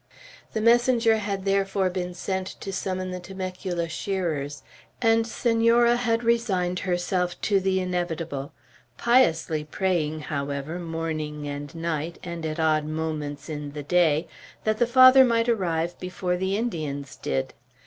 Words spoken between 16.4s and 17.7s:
Indians did.